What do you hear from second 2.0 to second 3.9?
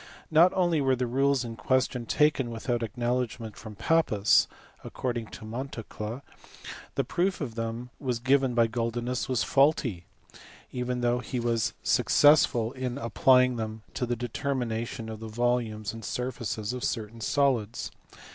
taken without acknow ledgment from